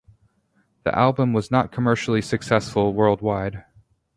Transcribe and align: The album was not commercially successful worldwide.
The 0.81 0.97
album 0.97 1.31
was 1.31 1.51
not 1.51 1.71
commercially 1.71 2.23
successful 2.23 2.91
worldwide. 2.91 3.65